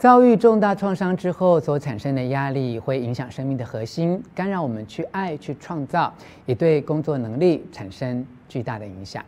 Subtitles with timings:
[0.00, 6.10] 遭遇重大创伤之后所产生的压力，会影响生命的核心，干扰我们去爱、去创造，
[6.46, 9.22] 也对工作能力产生巨大的影响。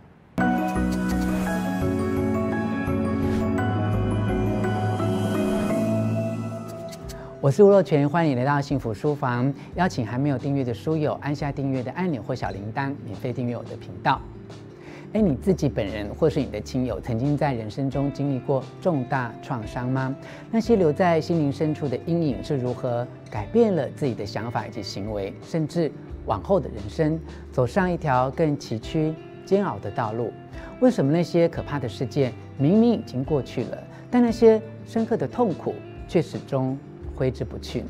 [7.39, 9.53] 我是吴若权，欢迎来到幸福书房。
[9.75, 14.19] 邀请还没有订阅的书友按下订阅的按钮或小铃铛，免费订阅我的频道。
[15.15, 20.17] 哎，你自己本人或是你的亲友，曾经在人生中经历过重大创伤吗？
[20.51, 25.93] 那些留在心灵深处的阴影是如何改变了自己的想法以及行为，甚至
[26.25, 27.21] 往后的人生
[27.51, 30.33] 走上一条更崎岖、煎熬的道路？
[30.81, 33.79] 为什么那些可怕的事件明明已经过去了，
[34.11, 35.75] 但那些深刻的痛苦
[36.09, 36.75] 却始终
[37.15, 37.89] 挥之不去呢？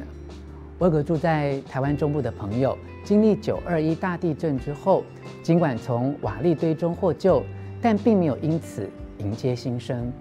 [0.83, 5.05] 我有个住在台湾中部的朋友，经历九二一大地震之后，
[5.41, 7.41] 尽管从瓦砾堆中获救，
[7.81, 10.13] 但并没有因此迎接新生。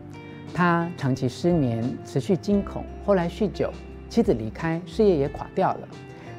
[0.53, 3.73] 他长期失眠，持续惊恐，后来酗酒，
[4.07, 5.87] 妻子离开，事业也垮掉了。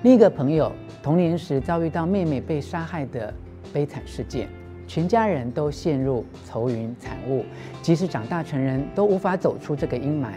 [0.05, 0.71] 另一个朋友
[1.03, 3.35] 童年时遭遇到妹妹被杀害的
[3.73, 4.49] 悲惨事件，
[4.87, 7.45] 全家人都陷入愁云惨雾，
[7.83, 10.29] 即使长大成人都无法走出这个阴霾。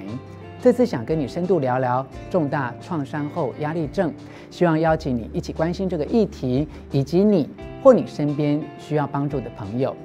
[0.66, 4.12] 这次想跟你深度聊聊重大创伤后压力症，
[4.50, 7.48] 希望邀请你一起关心这个议题，以及你
[7.84, 9.96] 或你身边需要帮助的朋友。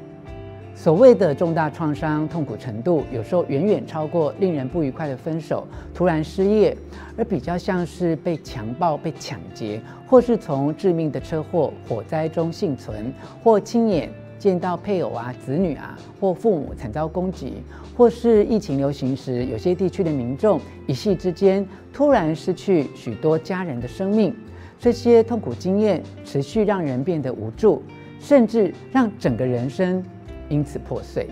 [0.74, 6.76] 所谓的重大创伤痛苦程度，有时候远远超过令人不愉快的分手、突然失业，
[7.16, 13.10] 而比较像是被强暴、被抢劫，或是从致命的车祸、火灾中幸存，
[13.42, 14.10] 或亲眼。
[14.40, 17.62] 见到配偶啊、子女啊或父母惨遭攻击，
[17.94, 24.34] 或是疫情流行时，有些地区的民众一夕之间突然失去许多家人的生命，
[24.78, 27.82] 这些痛苦经验持续让人变得无助，
[28.18, 30.02] 甚至让整个人生
[30.48, 31.28] 因此破碎。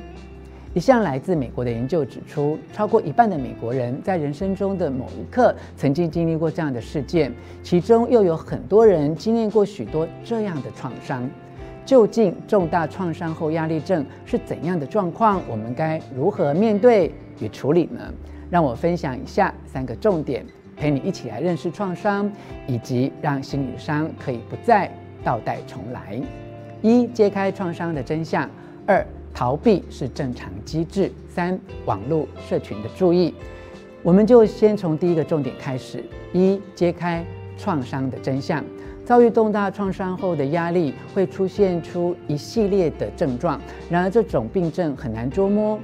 [0.74, 11.28] 一项来自美国的研究指出，超过一半的美国人在人生中的某一刻曾经经历过这样的事件，其中又有很多人经历过许多这样的创伤。
[11.88, 15.40] 究竟重大创伤后压力症是怎样的状况？
[15.48, 17.10] 我们该如何面对
[17.40, 18.12] 与处理呢？
[18.50, 20.44] 让我分享以下三个重点，
[20.76, 22.30] 陪你一起来认识创伤，
[22.66, 24.90] 以及让心理伤可以不再
[25.24, 26.20] 倒带重来。
[26.82, 28.46] 一、揭开创伤的真相；
[28.84, 33.34] 二、逃避是正常机制；三、网络社群的注意。
[34.02, 36.04] 我们就先从第一个重点开始：
[36.34, 37.24] 一、揭开
[37.56, 38.62] 创伤的真相。
[39.08, 43.58] 遭遇重大创伤后的压力会出现出一系列的症状，
[43.88, 45.80] 然而这种病症很难捉摸。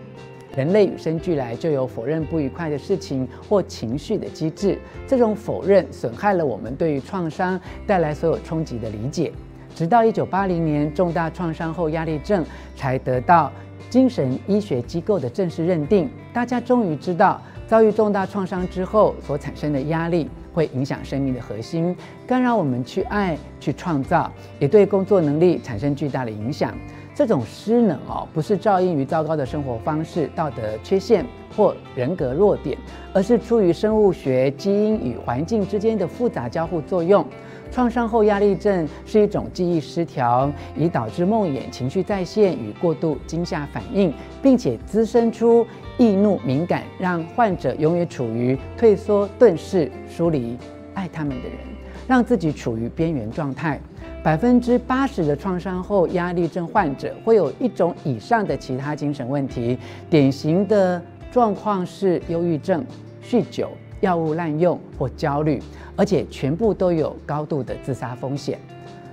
[0.55, 9.33] 人类与生俱来就有否认不愉快的事情或情绪的机制，这种否认损害了我们对于创伤带来所有冲击的理解。
[9.75, 12.45] 直到一九八零年，重大创伤后压力症
[12.77, 13.51] 才得到
[13.89, 16.11] 精神医学机构的正式认定。
[16.31, 20.28] 大家终于知道，遭遇重大创伤之后所产生的压力。
[20.54, 21.97] 会影响生命的核心，
[22.28, 24.30] 干扰我们去爱、去创造，
[24.60, 26.72] 也对工作能力产生巨大的影响。
[27.12, 31.26] 这种失能哦，不是肇因于糟糕的生活方式、道德缺陷
[31.56, 32.78] 或人格弱点，
[33.12, 37.26] 而是出于生物学、基因与环境之间的复杂交互作用。
[37.75, 45.67] 创伤后压力症是一种记忆失调，以导致梦魇、情绪再现与过度惊吓反应，并且滋生出
[45.99, 50.57] 易怒、敏感，让患者永远处于退缩、遁世、疏离
[50.95, 51.59] 爱他们的人，
[52.07, 53.81] 让自己处于边缘状态。
[54.23, 59.77] 百分之八十的创伤后压力症患者会有一种以上的其他精神问题，
[60.09, 61.03] 典型的
[61.33, 62.87] 状况是忧郁症、
[63.29, 63.73] 酗酒。
[64.04, 65.59] 药物滥用或焦虑，
[65.97, 68.59] 而且全部都有高度的自杀风险。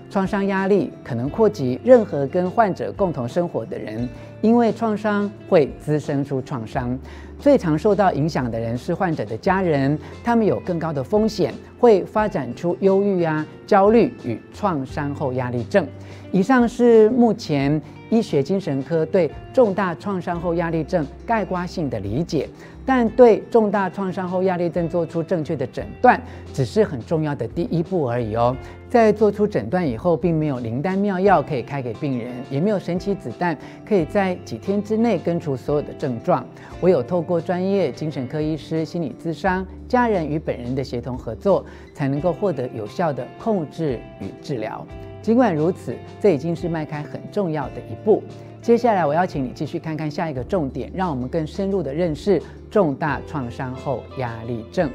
[0.09, 4.07] 创伤压力可能扩及任何跟患者共同生活的人，
[4.41, 7.00] 因为创伤会滋生出创伤。
[7.40, 15.88] 最常受到影响的人是患者的家人，他们有更高的风险会发展出忧郁啊、焦虑与创伤后压力症。
[16.34, 22.50] 以上是目前医学精神科对重大创伤后压力症概括性的理解。
[22.86, 26.22] 但对重大创伤后压力症做出正确的诊断，
[26.54, 28.56] 只是很重要的第一步而已哦。
[28.89, 36.45] 在做出诊断以后，并没有灵丹妙药可以开给病人，也没有神奇子弹可以在几天之内根除所有的症状。
[36.81, 44.86] 唯有透过专业精神科医师、心理咨商、家人与本人的协同合作，才能够获得有效的控制与治疗。
[45.22, 48.22] 尽管如此，这已经是迈开很重要的一步。
[48.62, 54.88] 接下来，我邀请你继续看看下一个重点，让我们更深入地认识重大创伤后压力症。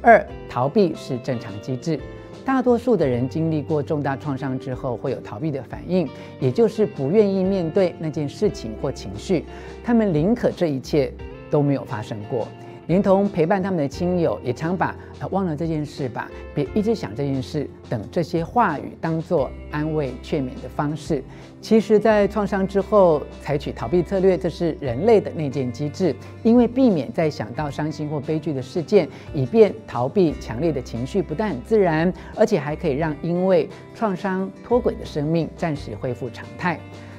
[0.00, 1.98] 二、逃避是正常机制。
[2.44, 6.08] 大多数的人经历过重大创伤之后，会有逃避的反应，
[6.38, 9.44] 也就是不愿意面对那件事情或情绪。
[9.82, 11.12] 他们宁可这一切
[11.50, 12.46] 都没有发生过，
[12.90, 14.96] 连同陪伴他们的亲友，也常把
[15.30, 21.22] “忘了这件事吧，别一直想这件事”等这些话语当作安慰劝勉的方式。
[21.60, 36.76] 其实，在创伤之后采取逃避策略，这是人类的内建机制，因为避免再想到伤心或悲剧的事件，以便逃避强烈的情绪，不但很自然，而且还可以让因为创伤脱轨的生命暂时恢复常态。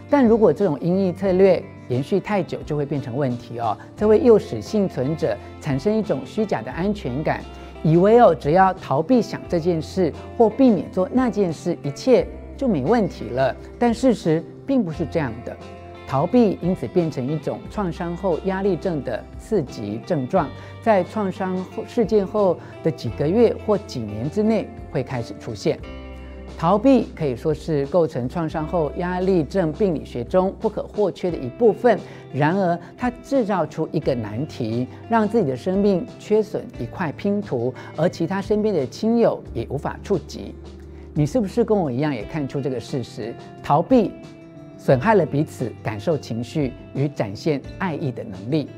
[0.10, 3.78] 但如果这种因应策略延续太久，就会变成问题哦。
[3.96, 7.42] 这会诱使幸存者产生一种虚假的安全感，
[7.84, 13.56] 以为哦，只要逃避想这件事或避免做那件事，一切就没问题了。
[13.78, 15.56] 但事实并不是这样的，
[16.08, 20.50] 逃避因此变成一种创伤后压力症的次级症状，
[20.82, 25.78] 在创伤后事件后的几个月或几年之内会开始出现。
[26.62, 32.00] 逃避可以说是构成创伤后压力症病理学中不可或缺的一部分。
[32.32, 40.54] 然而，它制造出一个难题，让自己的生命缺损一块拼图，而其他身边的亲友也无法触及。
[41.16, 43.34] 你是不是跟我一样也看出这个事实？
[43.64, 44.12] 逃避
[44.78, 48.70] 损害了彼此感受情绪与展现爱意的能力。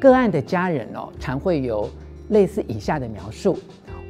[0.00, 1.88] 个案的家人哦，常会有
[2.30, 3.56] 类似以下的描述：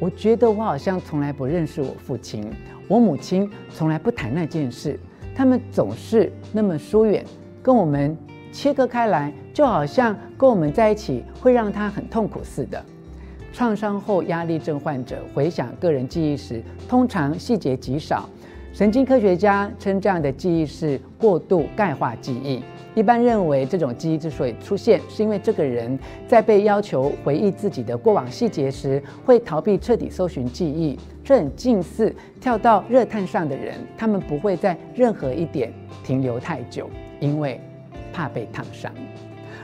[0.01, 2.49] 我觉得我好像从来不认识我父亲。
[2.87, 4.99] 我母亲从来不谈那件事，
[5.35, 7.25] 他们总是那么疏远，
[7.63, 8.17] 跟我们
[8.53, 12.83] 切割开来，就好像跟我们在一起会让他很痛苦似的。
[13.53, 18.29] 创伤后压力症患者回想个人记忆时，通常细节极少。
[18.73, 22.63] 神经科学家称这样的记忆是过度钙化记忆。
[22.95, 25.97] 一般认为，这种记忆之所以出现，是因为这个人
[26.27, 30.99] 在被要求回忆自己的过往细节时，会逃避彻底搜寻记忆。
[31.23, 36.89] 这很近似跳到热炭上的人，他们不会在任何一点停留太久，
[37.21, 37.61] 因为
[38.13, 38.91] 怕被烫伤。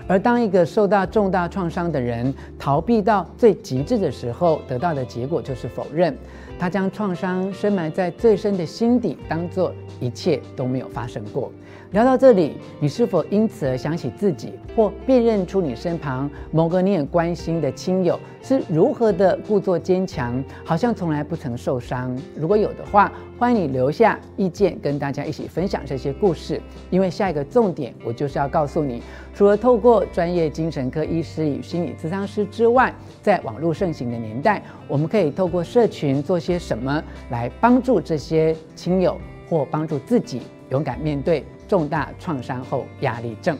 [0.06, 6.14] 而当一个受到重大创伤的人逃避到最极致的时候，得到的结果就是否认。
[6.58, 11.50] 他将创伤深埋在最深的心底，当作一切都没有发生过。
[11.90, 22.16] 聊到这里，你是否因此而想起自己，或辨认出你身旁某个你很关心的亲友是如何的故作坚强，好像从来不曾受伤？
[22.34, 26.60] 如果有的话，欢迎你留下意见，跟大家一起分享这些故事。
[26.90, 29.00] 因为下一个重点，我就是要告诉你，
[29.32, 32.92] 除了透过专业精神科医师与心理咨商师之外，
[33.22, 39.18] 在网络盛行的年代，我们可以透过社群做些什么来帮助这些亲友，
[39.48, 41.42] 或帮助自己勇敢面对。
[41.66, 43.56] 重大创伤后压力症。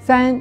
[0.00, 0.40] 三、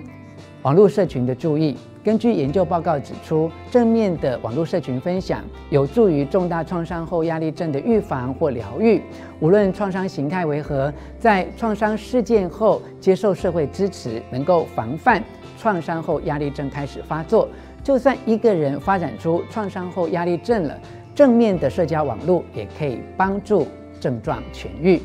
[0.62, 1.78] 网络社群的注意。
[2.02, 9.02] 根据研究报告指出，正面的网络社群分享有助于重大创伤后压力症的预防或疗愈。
[9.42, 15.22] 无论创伤形态为何，在创伤事件后接受社会支持，能够防范
[15.60, 17.50] 创伤后压力症开始发作。
[17.84, 20.80] 就算一个人发展出创伤后压力症了，
[21.14, 23.68] 正面的社交网络也可以帮助
[24.00, 25.00] 症状痊愈。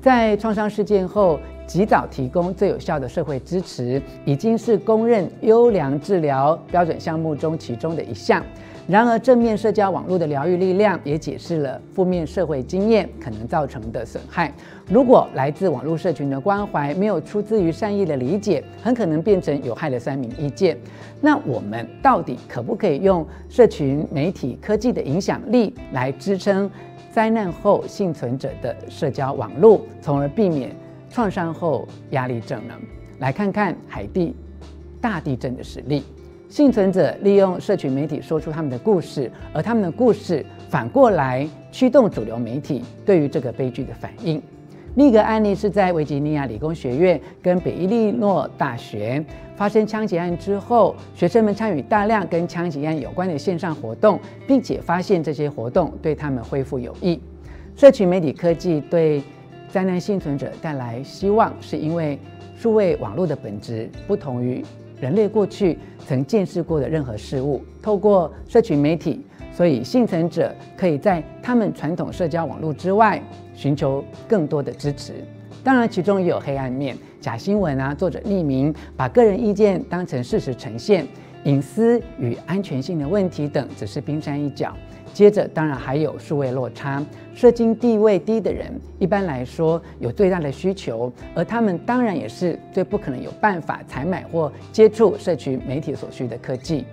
[0.00, 8.44] 在创伤事件后，及早提供最有效的社会支持，已经是公认优良治疗标准项目中其中的一项。
[8.88, 14.52] 然而，正面社交网络的疗愈力量也解释了负面社会经验可能造成的损害。
[14.88, 20.76] 如果来自网络社群的关怀没有出自于善意的理解，很可能变成有害的三民意见。
[21.20, 26.68] 那我们到底可不可以用社群媒体科技的影响力来支撑
[27.12, 30.74] 灾难后幸存者的社交网络，从而避免
[31.08, 32.74] 创伤后压力症呢？
[33.20, 34.34] 来看看海地
[35.00, 36.02] 大地震的实例。
[36.52, 44.38] 幸存者利用社群媒体说出他们的故事，而他们的故事反过来驱动主流媒体对于这个悲剧的反应。
[44.96, 49.24] 另一个案例是在维吉尼亚理工学院跟北伊利诺大学
[49.56, 57.18] 发生枪击案之后，学生们参与大量跟枪击案有关的线上活动，并且发现这些活动对他们恢复有益。
[57.74, 59.22] 社群媒体科技对
[59.70, 62.18] 灾难幸存者带来希望，是因为
[62.54, 64.62] 数位网络的本质不同于
[65.02, 67.60] 人类过去曾见识过的任何事物。
[67.82, 69.20] 透过社群媒体，
[69.52, 73.20] 所以幸存者可以在他们传统社交网络之外。
[73.54, 75.12] 寻求更多的支持，
[75.62, 81.06] 当然其中也有黑暗面，假新闻啊，作者匿名，把个人意见当成事实呈现，
[81.44, 84.74] 隐私与安全性的问题等只是冰山一角。
[85.12, 96.86] 接着，当然还有数位落差，社经地位低的人，一般来说有最大的需求，而他们当然也是最不可能有办法采买或接触社群媒体所需的科技。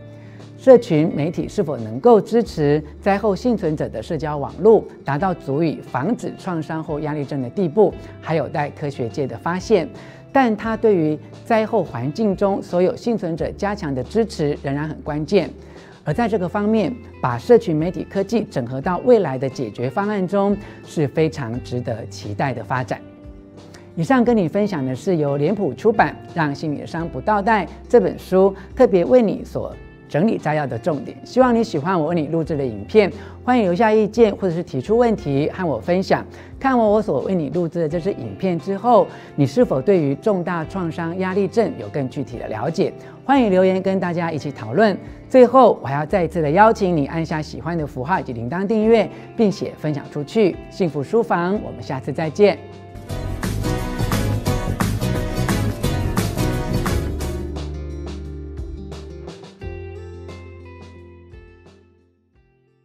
[0.58, 9.88] 社群媒体是否能够支持灾后幸存者的社交网络，达到足以防止创伤后压力症的地步，还有待科学界的发现。
[10.32, 15.50] 但它对于灾后环境中所有幸存者加强的支持仍然很关键。
[16.06, 23.00] 而在这个方面，把社群媒体科技整合到未来的解决方案中，是非常值得期待的发展。
[23.96, 29.76] 以上跟你分享的是由脸谱出版《让心理伤不倒带》这本书特别为你所
[30.10, 31.16] 整理摘要的重点。
[31.24, 33.10] 希望你喜欢我为你录制的影片，
[33.46, 36.26] 欢迎留下意见或者是提出问题和我分享。
[36.60, 42.92] 看完我所为你录制的这支影片之后，你是否对于重大创伤压力症有更具体的了解？
[43.24, 44.98] 欢迎留言跟大家一起讨论。
[45.30, 50.56] 最后，我还要再一次的邀请你按下喜欢的符号以及铃铛订阅，并且分享出去。
[50.72, 52.58] 幸福书房，我们下次再见。